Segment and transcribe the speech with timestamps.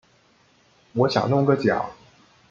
[0.93, 1.91] 我想弄个奖